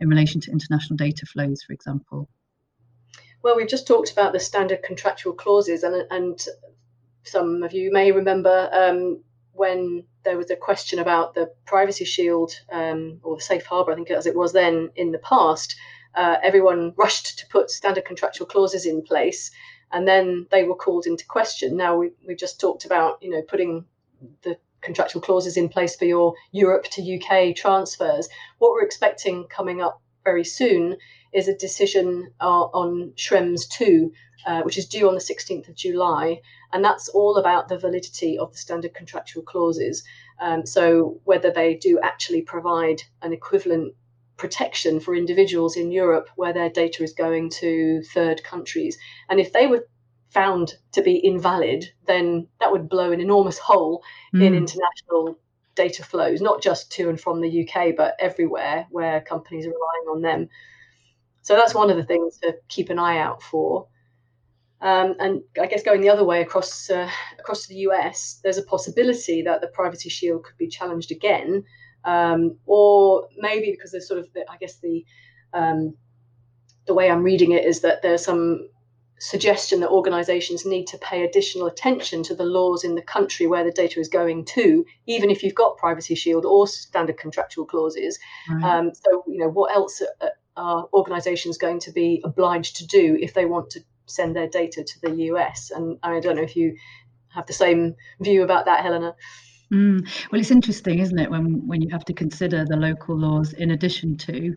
in 0.00 0.08
relation 0.08 0.40
to 0.40 0.50
international 0.50 0.96
data 0.96 1.26
flows, 1.26 1.62
for 1.62 1.72
example? 1.72 2.28
Well, 3.42 3.56
we've 3.56 3.68
just 3.68 3.86
talked 3.86 4.10
about 4.10 4.32
the 4.32 4.40
standard 4.40 4.82
contractual 4.82 5.32
clauses, 5.32 5.84
and 5.84 6.04
and 6.10 6.44
some 7.22 7.62
of 7.62 7.72
you 7.72 7.92
may 7.92 8.12
remember 8.12 8.68
um, 8.72 9.22
when 9.52 10.04
there 10.24 10.36
was 10.36 10.50
a 10.50 10.56
question 10.56 10.98
about 10.98 11.34
the 11.34 11.52
privacy 11.66 12.04
shield 12.04 12.52
um, 12.72 13.20
or 13.22 13.36
the 13.36 13.42
safe 13.42 13.64
harbor, 13.64 13.92
I 13.92 13.94
think 13.94 14.10
as 14.10 14.26
it 14.26 14.36
was 14.36 14.52
then 14.52 14.90
in 14.96 15.12
the 15.12 15.18
past. 15.18 15.76
Uh, 16.14 16.36
everyone 16.42 16.92
rushed 16.96 17.38
to 17.38 17.46
put 17.46 17.70
standard 17.70 18.04
contractual 18.04 18.46
clauses 18.46 18.84
in 18.84 19.00
place, 19.00 19.50
and 19.92 20.06
then 20.06 20.46
they 20.50 20.64
were 20.64 20.74
called 20.74 21.06
into 21.06 21.26
question. 21.26 21.76
Now 21.76 21.96
we 21.96 22.10
we 22.26 22.34
just 22.34 22.60
talked 22.60 22.84
about 22.84 23.22
you 23.22 23.30
know 23.30 23.42
putting 23.42 23.84
the 24.42 24.56
contractual 24.80 25.22
clauses 25.22 25.56
in 25.56 25.68
place 25.68 25.96
for 25.96 26.04
your 26.04 26.34
Europe 26.52 26.84
to 26.84 27.02
UK 27.02 27.54
transfers. 27.54 28.28
What 28.58 28.72
we're 28.72 28.84
expecting 28.84 29.46
coming 29.48 29.80
up 29.80 30.00
very 30.24 30.44
soon 30.44 30.96
is 31.32 31.48
a 31.48 31.56
decision 31.56 32.32
uh, 32.40 32.64
on 32.72 33.12
Schrems 33.16 33.68
2, 33.68 34.12
uh, 34.46 34.62
which 34.62 34.78
is 34.78 34.86
due 34.86 35.08
on 35.08 35.14
the 35.14 35.20
16th 35.20 35.68
of 35.68 35.76
July. 35.76 36.40
And 36.72 36.84
that's 36.84 37.08
all 37.08 37.36
about 37.36 37.68
the 37.68 37.78
validity 37.78 38.38
of 38.38 38.52
the 38.52 38.58
standard 38.58 38.94
contractual 38.94 39.42
clauses. 39.42 40.02
Um, 40.40 40.66
so, 40.66 41.20
whether 41.24 41.50
they 41.50 41.74
do 41.74 42.00
actually 42.02 42.42
provide 42.42 43.02
an 43.22 43.32
equivalent 43.32 43.94
protection 44.40 44.98
for 44.98 45.14
individuals 45.14 45.76
in 45.76 45.92
Europe 45.92 46.28
where 46.34 46.52
their 46.52 46.70
data 46.70 47.04
is 47.04 47.12
going 47.12 47.50
to 47.50 48.02
third 48.14 48.42
countries. 48.42 48.98
And 49.28 49.38
if 49.38 49.52
they 49.52 49.66
were 49.66 49.86
found 50.30 50.74
to 50.92 51.02
be 51.02 51.24
invalid, 51.24 51.84
then 52.06 52.48
that 52.58 52.72
would 52.72 52.88
blow 52.88 53.12
an 53.12 53.20
enormous 53.20 53.58
hole 53.58 54.02
mm. 54.34 54.42
in 54.42 54.54
international 54.54 55.38
data 55.74 56.02
flows, 56.02 56.40
not 56.40 56.62
just 56.62 56.90
to 56.92 57.08
and 57.08 57.20
from 57.20 57.40
the 57.40 57.68
UK, 57.68 57.94
but 57.96 58.16
everywhere 58.18 58.86
where 58.90 59.20
companies 59.20 59.66
are 59.66 59.70
relying 59.70 60.16
on 60.16 60.22
them. 60.22 60.48
So 61.42 61.54
that's 61.54 61.74
one 61.74 61.90
of 61.90 61.96
the 61.96 62.04
things 62.04 62.38
to 62.38 62.54
keep 62.68 62.90
an 62.90 62.98
eye 62.98 63.18
out 63.18 63.42
for. 63.42 63.86
Um, 64.82 65.14
and 65.18 65.42
I 65.60 65.66
guess 65.66 65.82
going 65.82 66.00
the 66.00 66.08
other 66.08 66.24
way 66.24 66.40
across 66.40 66.88
uh, 66.88 67.10
across 67.38 67.66
the 67.66 67.76
US, 67.86 68.40
there's 68.42 68.56
a 68.56 68.62
possibility 68.62 69.42
that 69.42 69.60
the 69.60 69.68
Privacy 69.68 70.08
Shield 70.08 70.44
could 70.44 70.56
be 70.56 70.68
challenged 70.68 71.10
again, 71.10 71.64
um, 72.04 72.56
or 72.66 73.28
maybe 73.36 73.70
because 73.70 73.92
there's 73.92 74.08
sort 74.08 74.20
of 74.20 74.32
the, 74.32 74.44
I 74.50 74.56
guess 74.56 74.78
the 74.78 75.04
um, 75.52 75.94
the 76.86 76.94
way 76.94 77.10
I'm 77.10 77.22
reading 77.22 77.52
it 77.52 77.64
is 77.64 77.80
that 77.80 78.02
there's 78.02 78.24
some 78.24 78.68
suggestion 79.20 79.80
that 79.80 79.90
organizations 79.90 80.64
need 80.64 80.86
to 80.86 80.98
pay 80.98 81.24
additional 81.24 81.66
attention 81.66 82.22
to 82.22 82.34
the 82.34 82.44
laws 82.44 82.84
in 82.84 82.94
the 82.94 83.02
country 83.02 83.46
where 83.46 83.62
the 83.62 83.70
data 83.70 84.00
is 84.00 84.08
going 84.08 84.46
to, 84.46 84.84
even 85.06 85.30
if 85.30 85.42
you've 85.42 85.54
got 85.54 85.76
privacy 85.76 86.14
shield 86.14 86.46
or 86.46 86.66
standard 86.66 87.18
contractual 87.18 87.66
clauses. 87.66 88.18
Right. 88.50 88.64
Um, 88.64 88.92
so, 88.94 89.22
you 89.28 89.38
know, 89.38 89.48
what 89.48 89.74
else 89.74 90.02
are, 90.22 90.32
are 90.56 90.88
organizations 90.94 91.58
going 91.58 91.80
to 91.80 91.92
be 91.92 92.22
obliged 92.24 92.76
to 92.76 92.86
do 92.86 93.18
if 93.20 93.34
they 93.34 93.44
want 93.44 93.68
to 93.70 93.80
send 94.06 94.34
their 94.34 94.48
data 94.48 94.82
to 94.82 95.00
the 95.02 95.14
US? 95.26 95.70
And 95.70 95.98
I 96.02 96.18
don't 96.20 96.36
know 96.36 96.42
if 96.42 96.56
you 96.56 96.76
have 97.28 97.46
the 97.46 97.52
same 97.52 97.96
view 98.20 98.42
about 98.42 98.64
that, 98.64 98.82
Helena. 98.82 99.14
Mm. 99.72 100.00
Well, 100.30 100.40
it's 100.40 100.50
interesting, 100.50 100.98
isn't 100.98 101.18
it, 101.18 101.30
when 101.30 101.66
when 101.66 101.80
you 101.80 101.88
have 101.90 102.04
to 102.06 102.12
consider 102.12 102.64
the 102.64 102.76
local 102.76 103.16
laws 103.16 103.52
in 103.52 103.70
addition 103.70 104.16
to 104.18 104.54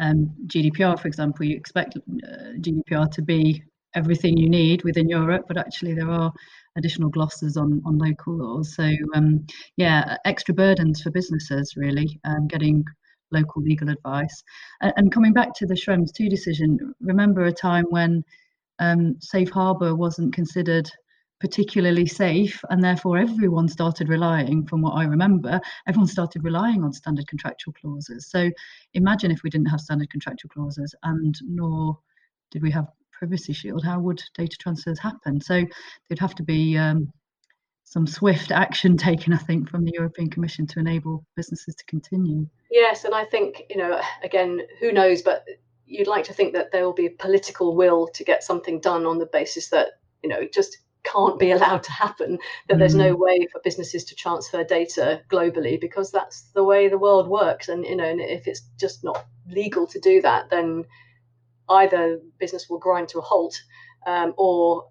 um, 0.00 0.34
GDPR, 0.46 0.98
for 0.98 1.08
example. 1.08 1.46
You 1.46 1.56
expect 1.56 1.96
uh, 1.96 2.52
GDPR 2.60 3.10
to 3.12 3.22
be 3.22 3.62
everything 3.94 4.36
you 4.36 4.48
need 4.50 4.82
within 4.84 5.08
Europe, 5.08 5.44
but 5.48 5.56
actually 5.56 5.94
there 5.94 6.10
are 6.10 6.32
additional 6.76 7.08
glosses 7.10 7.56
on 7.56 7.80
on 7.86 7.98
local 7.98 8.36
laws. 8.36 8.74
So 8.74 8.90
um, 9.14 9.46
yeah, 9.76 10.16
extra 10.24 10.54
burdens 10.54 11.02
for 11.02 11.10
businesses 11.10 11.74
really, 11.76 12.18
um, 12.24 12.48
getting 12.48 12.84
local 13.32 13.62
legal 13.62 13.88
advice. 13.88 14.42
And, 14.80 14.92
and, 14.96 15.12
coming 15.12 15.32
back 15.32 15.52
to 15.54 15.66
the 15.66 15.74
Schrems 15.74 16.12
two 16.12 16.28
decision, 16.28 16.78
remember 17.00 17.44
a 17.46 17.52
time 17.52 17.86
when 17.90 18.22
um, 18.78 19.16
safe 19.20 19.50
harbour 19.50 19.94
wasn't 19.94 20.34
considered 20.34 20.90
particularly 21.38 22.06
safe 22.06 22.62
and 22.70 22.82
therefore 22.82 23.18
everyone 23.18 23.68
started 23.68 24.08
relying 24.08 24.66
from 24.66 24.80
what 24.80 24.92
i 24.92 25.04
remember 25.04 25.60
everyone 25.86 26.08
started 26.08 26.42
relying 26.42 26.82
on 26.82 26.92
standard 26.92 27.26
contractual 27.26 27.74
clauses 27.74 28.30
so 28.30 28.50
imagine 28.94 29.30
if 29.30 29.42
we 29.42 29.50
didn't 29.50 29.66
have 29.66 29.80
standard 29.80 30.08
contractual 30.08 30.48
clauses 30.48 30.94
and 31.02 31.38
nor 31.44 31.98
did 32.50 32.62
we 32.62 32.70
have 32.70 32.86
privacy 33.18 33.52
shield, 33.52 33.84
how 33.84 33.98
would 34.00 34.22
data 34.36 34.56
transfers 34.58 34.98
happen? 34.98 35.40
So 35.40 35.64
there'd 36.08 36.18
have 36.18 36.34
to 36.36 36.42
be 36.42 36.76
um, 36.76 37.12
some 37.84 38.06
swift 38.06 38.50
action 38.50 38.96
taken, 39.08 39.32
I 39.32 39.38
think, 39.38 39.68
from 39.68 39.84
the 39.84 39.92
European 39.94 40.30
Commission 40.30 40.66
to 40.68 40.78
enable 40.78 41.24
businesses 41.36 41.74
to 41.76 41.84
continue. 41.86 42.46
Yes, 42.70 43.04
and 43.04 43.14
I 43.14 43.24
think, 43.24 43.62
you 43.70 43.76
know, 43.76 44.00
again, 44.22 44.60
who 44.80 44.92
knows, 44.92 45.22
but 45.22 45.44
you'd 45.86 46.08
like 46.08 46.24
to 46.24 46.32
think 46.32 46.52
that 46.54 46.72
there 46.72 46.84
will 46.84 46.92
be 46.92 47.06
a 47.06 47.10
political 47.10 47.76
will 47.76 48.08
to 48.08 48.24
get 48.24 48.42
something 48.42 48.80
done 48.80 49.06
on 49.06 49.18
the 49.18 49.26
basis 49.26 49.68
that, 49.70 50.00
you 50.22 50.28
know, 50.28 50.46
just 50.52 50.78
can't 51.10 51.38
be 51.38 51.50
allowed 51.50 51.82
to 51.84 51.92
happen, 51.92 52.38
that 52.68 52.78
there's 52.78 52.94
no 52.94 53.14
mm. 53.14 53.18
way 53.18 53.48
for 53.50 53.60
businesses 53.62 54.04
to 54.04 54.14
transfer 54.14 54.64
data 54.64 55.22
globally 55.30 55.80
because 55.80 56.10
that's 56.10 56.42
the 56.54 56.64
way 56.64 56.88
the 56.88 56.98
world 56.98 57.28
works. 57.28 57.68
And, 57.68 57.84
you 57.84 57.96
know, 57.96 58.04
and 58.04 58.20
if 58.20 58.46
it's 58.46 58.62
just 58.78 59.04
not 59.04 59.24
legal 59.48 59.86
to 59.86 60.00
do 60.00 60.20
that, 60.22 60.50
then 60.50 60.84
either 61.68 62.20
business 62.38 62.68
will 62.68 62.78
grind 62.78 63.08
to 63.08 63.18
a 63.18 63.22
halt 63.22 63.60
um, 64.06 64.34
or 64.36 64.88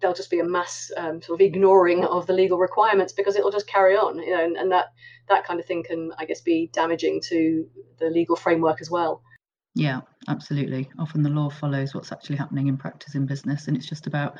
there'll 0.00 0.14
just 0.16 0.30
be 0.30 0.40
a 0.40 0.44
mass 0.44 0.90
um, 0.96 1.22
sort 1.22 1.40
of 1.40 1.44
ignoring 1.44 2.04
of 2.04 2.26
the 2.26 2.32
legal 2.32 2.58
requirements 2.58 3.12
because 3.12 3.36
it'll 3.36 3.50
just 3.50 3.66
carry 3.66 3.96
on 3.96 4.18
you 4.18 4.30
know 4.30 4.44
and, 4.44 4.56
and 4.56 4.70
that 4.70 4.92
that 5.28 5.44
kind 5.44 5.58
of 5.58 5.66
thing 5.66 5.82
can 5.82 6.12
i 6.18 6.24
guess 6.24 6.40
be 6.40 6.68
damaging 6.72 7.20
to 7.20 7.66
the 7.98 8.10
legal 8.10 8.36
framework 8.36 8.80
as 8.80 8.90
well 8.90 9.22
yeah, 9.76 10.00
absolutely. 10.26 10.88
Often 10.98 11.22
the 11.22 11.28
law 11.28 11.50
follows 11.50 11.94
what's 11.94 12.10
actually 12.10 12.36
happening 12.36 12.68
in 12.68 12.78
practice 12.78 13.14
in 13.14 13.26
business, 13.26 13.68
and 13.68 13.76
it's 13.76 13.86
just 13.86 14.06
about 14.06 14.38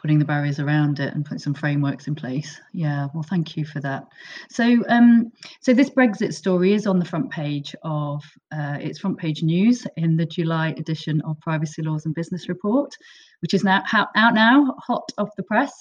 putting 0.00 0.20
the 0.20 0.24
barriers 0.24 0.60
around 0.60 1.00
it 1.00 1.12
and 1.12 1.24
putting 1.24 1.40
some 1.40 1.52
frameworks 1.52 2.06
in 2.06 2.14
place. 2.14 2.60
Yeah, 2.72 3.08
well, 3.12 3.24
thank 3.24 3.56
you 3.56 3.64
for 3.64 3.80
that. 3.80 4.06
So, 4.48 4.84
um, 4.88 5.32
so 5.60 5.74
this 5.74 5.90
Brexit 5.90 6.32
story 6.32 6.74
is 6.74 6.86
on 6.86 7.00
the 7.00 7.04
front 7.04 7.28
page 7.28 7.74
of 7.82 8.22
uh, 8.52 8.78
it's 8.80 9.00
front 9.00 9.18
page 9.18 9.42
news 9.42 9.84
in 9.96 10.16
the 10.16 10.26
July 10.26 10.68
edition 10.78 11.20
of 11.22 11.40
Privacy 11.40 11.82
Laws 11.82 12.06
and 12.06 12.14
Business 12.14 12.48
Report, 12.48 12.94
which 13.40 13.54
is 13.54 13.64
now 13.64 13.82
out 13.92 14.10
now, 14.14 14.76
hot 14.78 15.10
off 15.18 15.34
the 15.36 15.42
press. 15.42 15.72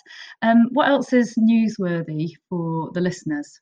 Um, 0.42 0.70
what 0.72 0.90
else 0.90 1.14
is 1.14 1.36
newsworthy 1.38 2.32
for 2.50 2.90
the 2.94 3.02
listeners? 3.02 3.62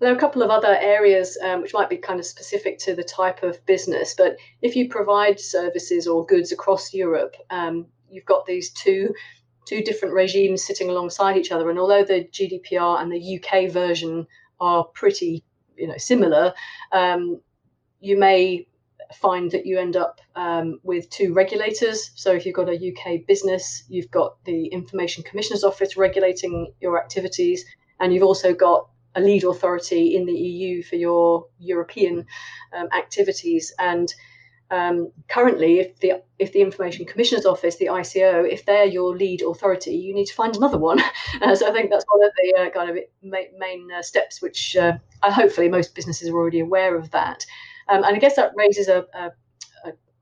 There 0.00 0.10
are 0.10 0.16
a 0.16 0.20
couple 0.20 0.42
of 0.42 0.50
other 0.50 0.76
areas 0.80 1.36
um, 1.42 1.60
which 1.60 1.74
might 1.74 1.90
be 1.90 1.98
kind 1.98 2.18
of 2.18 2.24
specific 2.24 2.78
to 2.80 2.94
the 2.94 3.04
type 3.04 3.42
of 3.42 3.64
business, 3.66 4.14
but 4.16 4.36
if 4.62 4.74
you 4.74 4.88
provide 4.88 5.38
services 5.38 6.06
or 6.06 6.24
goods 6.24 6.52
across 6.52 6.94
Europe, 6.94 7.36
um, 7.50 7.86
you've 8.10 8.24
got 8.24 8.46
these 8.46 8.70
two 8.70 9.14
two 9.66 9.82
different 9.82 10.14
regimes 10.14 10.64
sitting 10.64 10.88
alongside 10.88 11.36
each 11.36 11.52
other. 11.52 11.70
And 11.70 11.78
although 11.78 12.02
the 12.02 12.26
GDPR 12.32 13.00
and 13.00 13.12
the 13.12 13.38
UK 13.38 13.70
version 13.70 14.26
are 14.58 14.84
pretty, 14.84 15.44
you 15.76 15.86
know, 15.86 15.98
similar, 15.98 16.54
um, 16.92 17.40
you 18.00 18.18
may 18.18 18.66
find 19.14 19.50
that 19.50 19.66
you 19.66 19.78
end 19.78 19.96
up 19.96 20.20
um, 20.34 20.80
with 20.82 21.10
two 21.10 21.34
regulators. 21.34 22.10
So 22.14 22.32
if 22.32 22.46
you've 22.46 22.54
got 22.54 22.68
a 22.68 22.74
UK 22.74 23.26
business, 23.26 23.84
you've 23.88 24.10
got 24.10 24.42
the 24.44 24.66
Information 24.66 25.24
Commissioner's 25.24 25.62
Office 25.62 25.96
regulating 25.96 26.72
your 26.80 26.98
activities, 26.98 27.64
and 28.00 28.12
you've 28.14 28.22
also 28.22 28.54
got 28.54 28.88
a 29.14 29.20
lead 29.20 29.44
authority 29.44 30.14
in 30.16 30.26
the 30.26 30.32
EU 30.32 30.82
for 30.82 30.96
your 30.96 31.46
European 31.58 32.26
um, 32.72 32.88
activities. 32.96 33.72
And 33.78 34.12
um, 34.70 35.10
currently, 35.28 35.80
if 35.80 35.98
the 35.98 36.22
if 36.38 36.52
the 36.52 36.60
Information 36.60 37.04
Commissioner's 37.04 37.44
Office, 37.44 37.76
the 37.76 37.86
ICO, 37.86 38.48
if 38.48 38.64
they're 38.66 38.84
your 38.84 39.16
lead 39.16 39.42
authority, 39.42 39.96
you 39.96 40.14
need 40.14 40.26
to 40.26 40.34
find 40.34 40.56
another 40.56 40.78
one. 40.78 41.00
Uh, 41.42 41.54
so 41.54 41.66
I 41.66 41.72
think 41.72 41.90
that's 41.90 42.04
one 42.08 42.22
of 42.26 42.32
the 42.36 42.60
uh, 42.60 42.70
kind 42.70 42.90
of 42.90 42.98
main 43.22 43.88
uh, 43.96 44.02
steps, 44.02 44.42
which 44.42 44.76
uh, 44.76 44.92
hopefully 45.22 45.68
most 45.70 45.94
businesses 45.94 46.28
are 46.28 46.34
already 46.34 46.60
aware 46.60 46.96
of 46.96 47.10
that. 47.12 47.46
Um, 47.88 48.04
and 48.04 48.14
I 48.14 48.18
guess 48.18 48.36
that 48.36 48.52
raises 48.56 48.88
a, 48.88 49.06
a, 49.14 49.30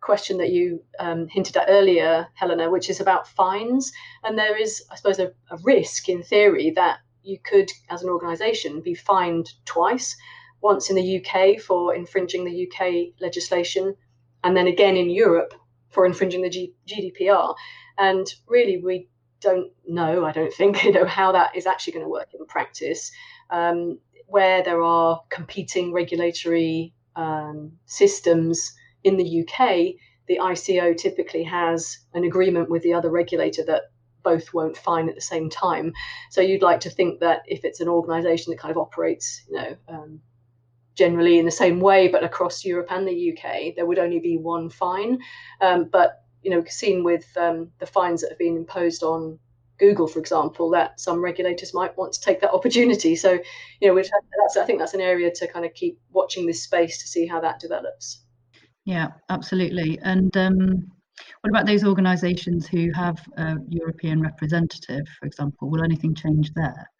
question 0.00 0.38
that 0.38 0.50
you 0.50 0.82
um, 0.98 1.28
hinted 1.28 1.56
at 1.56 1.66
earlier, 1.68 2.26
Helena, 2.34 2.70
which 2.70 2.88
is 2.88 3.00
about 3.00 3.28
fines. 3.28 3.92
And 4.24 4.38
there 4.38 4.56
is, 4.56 4.82
I 4.90 4.96
suppose, 4.96 5.18
a, 5.18 5.32
a 5.50 5.56
risk 5.64 6.08
in 6.08 6.22
theory 6.22 6.70
that 6.76 6.98
you 7.28 7.38
could, 7.38 7.70
as 7.90 8.02
an 8.02 8.08
organisation, 8.08 8.80
be 8.80 8.94
fined 8.94 9.50
twice 9.64 10.16
once 10.60 10.90
in 10.90 10.96
the 10.96 11.18
UK 11.18 11.60
for 11.60 11.94
infringing 11.94 12.44
the 12.44 12.66
UK 12.66 13.12
legislation, 13.20 13.94
and 14.42 14.56
then 14.56 14.66
again 14.66 14.96
in 14.96 15.10
Europe 15.10 15.54
for 15.90 16.06
infringing 16.06 16.42
the 16.42 16.50
G- 16.50 16.74
GDPR. 16.86 17.54
And 17.98 18.26
really, 18.46 18.78
we 18.78 19.08
don't 19.40 19.70
know, 19.86 20.24
I 20.24 20.32
don't 20.32 20.52
think, 20.52 20.84
you 20.84 20.92
know, 20.92 21.04
how 21.06 21.32
that 21.32 21.54
is 21.54 21.66
actually 21.66 21.94
going 21.94 22.04
to 22.06 22.10
work 22.10 22.28
in 22.32 22.44
practice, 22.46 23.12
um, 23.50 23.98
where 24.26 24.62
there 24.62 24.82
are 24.82 25.22
competing 25.30 25.92
regulatory 25.92 26.92
um, 27.16 27.72
systems 27.86 28.72
in 29.04 29.16
the 29.16 29.42
UK. 29.42 29.94
The 30.26 30.38
ICO 30.40 30.96
typically 30.96 31.44
has 31.44 31.98
an 32.14 32.24
agreement 32.24 32.68
with 32.70 32.82
the 32.82 32.94
other 32.94 33.10
regulator 33.10 33.64
that 33.64 33.84
both 34.22 34.52
won't 34.52 34.76
fine 34.76 35.08
at 35.08 35.14
the 35.14 35.20
same 35.20 35.50
time. 35.50 35.92
So 36.30 36.40
you'd 36.40 36.62
like 36.62 36.80
to 36.80 36.90
think 36.90 37.20
that 37.20 37.42
if 37.46 37.64
it's 37.64 37.80
an 37.80 37.88
organisation 37.88 38.50
that 38.50 38.58
kind 38.58 38.70
of 38.70 38.78
operates, 38.78 39.42
you 39.48 39.56
know, 39.56 39.76
um, 39.88 40.20
generally 40.94 41.38
in 41.38 41.44
the 41.44 41.50
same 41.50 41.80
way, 41.80 42.08
but 42.08 42.24
across 42.24 42.64
Europe 42.64 42.88
and 42.90 43.06
the 43.06 43.32
UK, 43.32 43.74
there 43.76 43.86
would 43.86 43.98
only 43.98 44.18
be 44.18 44.36
one 44.36 44.68
fine. 44.68 45.20
Um, 45.60 45.88
but 45.90 46.24
you 46.42 46.50
know, 46.50 46.64
seen 46.68 47.04
with 47.04 47.26
um, 47.36 47.70
the 47.78 47.86
fines 47.86 48.20
that 48.20 48.30
have 48.30 48.38
been 48.38 48.56
imposed 48.56 49.02
on 49.02 49.38
Google, 49.78 50.06
for 50.06 50.18
example, 50.18 50.70
that 50.70 51.00
some 51.00 51.22
regulators 51.22 51.72
might 51.72 51.96
want 51.96 52.12
to 52.12 52.20
take 52.20 52.40
that 52.40 52.52
opportunity. 52.52 53.16
So, 53.16 53.38
you 53.80 53.88
know, 53.88 53.94
which 53.94 54.10
that's 54.40 54.56
I 54.56 54.64
think 54.64 54.78
that's 54.78 54.94
an 54.94 55.00
area 55.00 55.30
to 55.32 55.48
kind 55.48 55.64
of 55.64 55.74
keep 55.74 55.98
watching 56.10 56.46
this 56.46 56.62
space 56.62 56.98
to 57.00 57.08
see 57.08 57.26
how 57.26 57.40
that 57.40 57.60
develops. 57.60 58.22
Yeah, 58.84 59.08
absolutely. 59.28 59.98
And 60.02 60.36
um, 60.36 60.92
what 61.40 61.50
about 61.50 61.66
those 61.66 61.84
organisations 61.84 62.66
who 62.66 62.90
have 62.92 63.20
a 63.36 63.56
European 63.68 64.20
representative, 64.20 65.06
for 65.18 65.26
example? 65.26 65.70
Will 65.70 65.84
anything 65.84 66.14
change 66.14 66.52
there? 66.54 66.90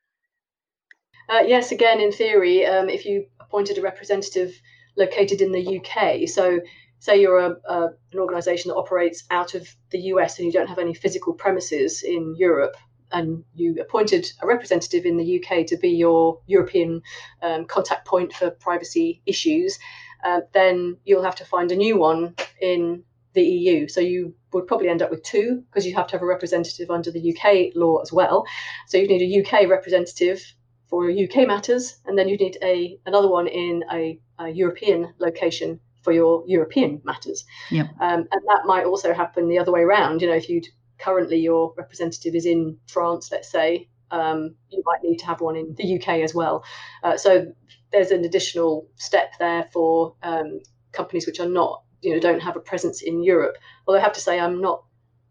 Uh, 1.28 1.40
yes, 1.46 1.72
again, 1.72 2.00
in 2.00 2.12
theory, 2.12 2.64
um, 2.64 2.88
if 2.88 3.04
you 3.04 3.26
appointed 3.40 3.78
a 3.78 3.82
representative 3.82 4.58
located 4.96 5.40
in 5.40 5.52
the 5.52 5.78
UK, 5.78 6.28
so 6.28 6.60
say 7.00 7.20
you're 7.20 7.38
a, 7.38 7.56
an 7.68 8.18
organisation 8.18 8.70
that 8.70 8.76
operates 8.76 9.24
out 9.30 9.54
of 9.54 9.68
the 9.90 10.00
US 10.12 10.38
and 10.38 10.46
you 10.46 10.52
don't 10.52 10.68
have 10.68 10.78
any 10.78 10.94
physical 10.94 11.32
premises 11.34 12.02
in 12.02 12.34
Europe, 12.36 12.76
and 13.12 13.44
you 13.54 13.76
appointed 13.80 14.30
a 14.42 14.46
representative 14.46 15.04
in 15.04 15.16
the 15.16 15.42
UK 15.42 15.66
to 15.66 15.76
be 15.76 15.90
your 15.90 16.40
European 16.46 17.02
um, 17.42 17.64
contact 17.64 18.06
point 18.06 18.32
for 18.32 18.50
privacy 18.50 19.22
issues, 19.26 19.78
uh, 20.24 20.40
then 20.52 20.96
you'll 21.04 21.22
have 21.22 21.36
to 21.36 21.44
find 21.44 21.72
a 21.72 21.76
new 21.76 21.96
one 21.96 22.34
in 22.60 23.04
the 23.38 23.44
EU. 23.44 23.88
So 23.88 24.00
you 24.00 24.34
would 24.52 24.66
probably 24.66 24.88
end 24.88 25.02
up 25.02 25.10
with 25.10 25.22
two 25.22 25.64
because 25.70 25.86
you 25.86 25.94
have 25.94 26.06
to 26.08 26.12
have 26.12 26.22
a 26.22 26.26
representative 26.26 26.90
under 26.90 27.10
the 27.10 27.34
UK 27.34 27.72
law 27.74 27.98
as 27.98 28.12
well. 28.12 28.44
So 28.86 28.98
you 28.98 29.08
need 29.08 29.22
a 29.22 29.40
UK 29.40 29.68
representative 29.68 30.42
for 30.88 31.10
UK 31.10 31.46
matters, 31.46 31.98
and 32.06 32.18
then 32.18 32.28
you 32.28 32.36
need 32.36 32.56
a 32.62 32.98
another 33.06 33.28
one 33.28 33.46
in 33.46 33.84
a, 33.92 34.18
a 34.38 34.48
European 34.48 35.14
location 35.18 35.80
for 36.02 36.12
your 36.12 36.44
European 36.46 37.00
matters. 37.04 37.44
Yep. 37.70 37.86
Um, 38.00 38.20
and 38.32 38.42
that 38.48 38.62
might 38.64 38.86
also 38.86 39.12
happen 39.12 39.48
the 39.48 39.58
other 39.58 39.72
way 39.72 39.80
around. 39.80 40.22
You 40.22 40.28
know, 40.28 40.34
if 40.34 40.48
you 40.48 40.62
currently 40.98 41.38
your 41.38 41.74
representative 41.76 42.34
is 42.34 42.46
in 42.46 42.78
France, 42.86 43.30
let's 43.30 43.50
say, 43.50 43.88
um, 44.10 44.54
you 44.70 44.82
might 44.86 45.02
need 45.02 45.18
to 45.18 45.26
have 45.26 45.40
one 45.40 45.56
in 45.56 45.74
the 45.74 45.96
UK 45.96 46.20
as 46.20 46.34
well. 46.34 46.64
Uh, 47.02 47.16
so 47.16 47.52
there's 47.92 48.10
an 48.10 48.24
additional 48.24 48.86
step 48.96 49.32
there 49.38 49.68
for 49.72 50.14
um, 50.22 50.60
companies 50.92 51.26
which 51.26 51.40
are 51.40 51.48
not, 51.48 51.82
you 52.02 52.14
know, 52.14 52.20
don't 52.20 52.40
have 52.40 52.56
a 52.56 52.60
presence 52.60 53.02
in 53.02 53.22
Europe. 53.22 53.56
Although 53.86 54.00
I 54.00 54.02
have 54.02 54.12
to 54.14 54.20
say, 54.20 54.38
I'm 54.38 54.60
not 54.60 54.84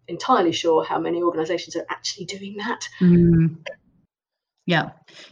entirely 0.08 0.52
sure 0.52 0.84
how 0.84 1.00
many 1.00 1.22
organisations 1.22 1.76
are 1.76 1.86
actually 1.90 2.26
doing 2.26 2.58
that. 2.58 2.88
Mm. 3.02 3.58
Yeah, 4.66 4.90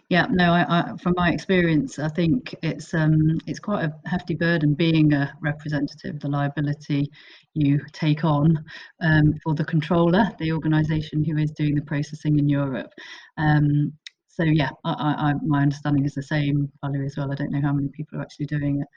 yeah. 0.08 0.28
No, 0.30 0.54
I, 0.54 0.66
I, 0.70 0.98
from 1.04 1.14
my 1.18 1.30
experience, 1.30 2.00
I 2.00 2.08
think 2.08 2.56
it's 2.64 2.94
um, 2.94 3.38
it's 3.46 3.60
quite 3.60 3.84
a 3.84 3.94
hefty 4.10 4.34
burden 4.34 4.74
being 4.74 5.12
a 5.12 5.34
representative. 5.42 6.22
The 6.22 6.30
liability 6.30 7.12
you 7.54 7.82
take 7.92 8.24
on 8.24 8.64
um, 9.02 9.34
for 9.44 9.54
the 9.54 9.66
controller, 9.66 10.30
the 10.40 10.54
organisation 10.54 11.22
who 11.22 11.38
is 11.38 11.52
doing 11.52 11.76
the 11.76 11.82
processing 11.82 12.40
in 12.40 12.48
Europe. 12.48 12.94
Um, 13.36 13.92
so 14.30 14.44
yeah, 14.44 14.70
I, 14.86 14.92
I, 14.92 15.34
my 15.46 15.64
understanding 15.64 16.06
is 16.06 16.14
the 16.14 16.24
same, 16.24 16.72
Valerie, 16.82 17.06
as 17.06 17.18
well. 17.18 17.30
I 17.30 17.36
don't 17.36 17.52
know 17.52 17.62
how 17.62 17.74
many 17.74 17.90
people 17.90 18.20
are 18.20 18.22
actually 18.22 18.46
doing 18.46 18.80
it. 18.82 18.88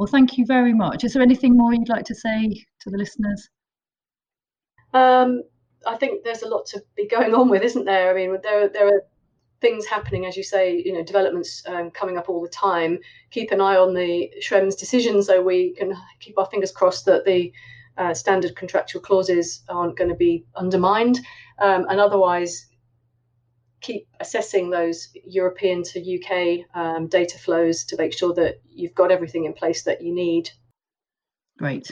Well, 0.00 0.06
thank 0.06 0.38
you 0.38 0.46
very 0.46 0.72
much. 0.72 1.04
Is 1.04 1.12
there 1.12 1.22
anything 1.22 1.58
more 1.58 1.74
you'd 1.74 1.90
like 1.90 2.06
to 2.06 2.14
say 2.14 2.64
to 2.80 2.88
the 2.88 2.96
listeners? 2.96 3.50
Um, 4.94 5.42
I 5.86 5.96
think 5.96 6.24
there's 6.24 6.40
a 6.40 6.48
lot 6.48 6.64
to 6.68 6.82
be 6.96 7.06
going 7.06 7.34
on 7.34 7.50
with, 7.50 7.62
isn't 7.62 7.84
there? 7.84 8.10
I 8.10 8.14
mean, 8.14 8.38
there 8.42 8.70
there 8.70 8.86
are 8.86 9.02
things 9.60 9.84
happening, 9.84 10.24
as 10.24 10.38
you 10.38 10.42
say, 10.42 10.82
you 10.82 10.94
know, 10.94 11.04
developments 11.04 11.62
um, 11.66 11.90
coming 11.90 12.16
up 12.16 12.30
all 12.30 12.40
the 12.40 12.48
time. 12.48 12.98
Keep 13.30 13.50
an 13.50 13.60
eye 13.60 13.76
on 13.76 13.92
the 13.92 14.32
Schrems 14.40 14.78
decision 14.78 15.22
so 15.22 15.42
we 15.42 15.74
can 15.74 15.92
keep 16.18 16.38
our 16.38 16.46
fingers 16.46 16.72
crossed 16.72 17.04
that 17.04 17.26
the 17.26 17.52
uh, 17.98 18.14
standard 18.14 18.56
contractual 18.56 19.02
clauses 19.02 19.64
aren't 19.68 19.98
going 19.98 20.08
to 20.08 20.16
be 20.16 20.46
undermined. 20.56 21.20
Um, 21.58 21.84
and 21.90 22.00
otherwise, 22.00 22.68
keep 23.80 24.08
assessing 24.20 24.70
those 24.70 25.08
European 25.24 25.82
to 25.82 26.00
UK 26.00 26.66
um, 26.74 27.06
data 27.06 27.38
flows 27.38 27.84
to 27.84 27.96
make 27.96 28.12
sure 28.12 28.34
that 28.34 28.60
you've 28.68 28.94
got 28.94 29.10
everything 29.10 29.44
in 29.44 29.52
place 29.52 29.82
that 29.82 30.02
you 30.02 30.14
need. 30.14 30.50
Great. 31.58 31.90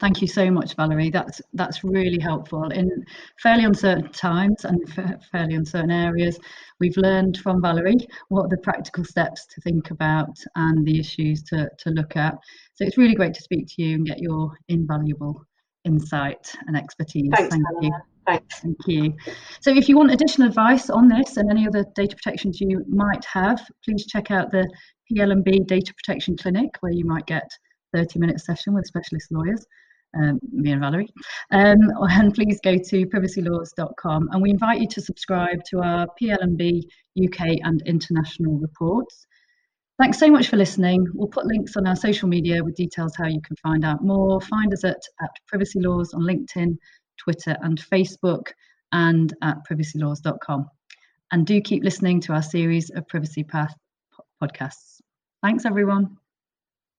Thank 0.00 0.20
you 0.20 0.26
so 0.26 0.50
much, 0.50 0.74
Valerie. 0.74 1.10
That's 1.10 1.40
that's 1.54 1.84
really 1.84 2.18
helpful 2.18 2.68
in 2.70 3.04
fairly 3.40 3.64
uncertain 3.64 4.10
times 4.10 4.64
and 4.64 5.22
fairly 5.30 5.54
uncertain 5.54 5.92
areas. 5.92 6.38
We've 6.80 6.96
learned 6.96 7.38
from 7.38 7.62
Valerie 7.62 8.08
what 8.28 8.50
the 8.50 8.58
practical 8.58 9.04
steps 9.04 9.46
to 9.46 9.60
think 9.60 9.90
about 9.90 10.36
and 10.56 10.84
the 10.84 10.98
issues 10.98 11.42
to, 11.44 11.68
to 11.78 11.90
look 11.90 12.16
at. 12.16 12.34
So 12.74 12.84
it's 12.84 12.98
really 12.98 13.14
great 13.14 13.34
to 13.34 13.42
speak 13.42 13.68
to 13.68 13.82
you 13.82 13.94
and 13.96 14.06
get 14.06 14.18
your 14.18 14.56
invaluable 14.68 15.44
insight 15.84 16.52
and 16.66 16.76
expertise. 16.76 17.30
Thanks, 17.34 17.54
Thank 17.54 17.64
you. 17.82 17.92
Thanks. 18.28 18.60
Thank 18.60 18.76
you. 18.86 19.14
So 19.60 19.70
if 19.70 19.88
you 19.88 19.96
want 19.96 20.10
additional 20.10 20.48
advice 20.48 20.90
on 20.90 21.08
this 21.08 21.38
and 21.38 21.50
any 21.50 21.66
other 21.66 21.84
data 21.94 22.14
protections 22.14 22.60
you 22.60 22.84
might 22.86 23.24
have, 23.24 23.58
please 23.82 24.04
check 24.04 24.30
out 24.30 24.52
the 24.52 24.68
PL&B 25.10 25.60
Data 25.60 25.94
Protection 25.94 26.36
Clinic 26.36 26.68
where 26.80 26.92
you 26.92 27.06
might 27.06 27.24
get 27.24 27.48
30 27.94 28.18
minute 28.18 28.38
session 28.40 28.74
with 28.74 28.84
specialist 28.84 29.28
lawyers, 29.32 29.64
um, 30.14 30.38
me 30.52 30.72
and 30.72 30.82
Valerie. 30.82 31.08
Um, 31.52 31.78
and 32.02 32.34
please 32.34 32.60
go 32.62 32.76
to 32.76 33.06
privacylaws.com 33.06 34.28
and 34.30 34.42
we 34.42 34.50
invite 34.50 34.82
you 34.82 34.88
to 34.88 35.00
subscribe 35.00 35.64
to 35.70 35.80
our 35.80 36.06
PL&B 36.18 36.86
UK 37.24 37.40
and 37.62 37.80
international 37.86 38.58
reports. 38.58 39.26
Thanks 39.98 40.18
so 40.18 40.28
much 40.28 40.48
for 40.48 40.58
listening. 40.58 41.06
We'll 41.14 41.28
put 41.28 41.46
links 41.46 41.78
on 41.78 41.86
our 41.86 41.96
social 41.96 42.28
media 42.28 42.62
with 42.62 42.76
details 42.76 43.16
how 43.16 43.26
you 43.26 43.40
can 43.40 43.56
find 43.56 43.86
out 43.86 44.04
more. 44.04 44.38
Find 44.42 44.70
us 44.74 44.84
at, 44.84 45.00
at 45.22 45.30
Privacy 45.48 45.80
Laws 45.80 46.12
on 46.12 46.20
LinkedIn, 46.20 46.76
Twitter, 47.18 47.56
and 47.62 47.80
Facebook, 47.80 48.48
and 48.92 49.34
at 49.42 49.58
privacylaws.com. 49.68 50.68
And 51.30 51.46
do 51.46 51.60
keep 51.60 51.84
listening 51.84 52.20
to 52.22 52.32
our 52.32 52.42
series 52.42 52.90
of 52.90 53.06
Privacy 53.08 53.44
Path 53.44 53.74
podcasts. 54.42 55.00
Thanks, 55.42 55.66
everyone. 55.66 56.16